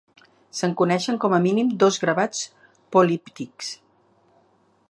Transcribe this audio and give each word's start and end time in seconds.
Se'n 0.59 0.71
coneixen 0.79 1.19
com 1.25 1.35
a 1.37 1.39
mínim 1.43 1.69
dos 1.83 2.01
gravats 2.05 2.43
políptics. 2.97 3.73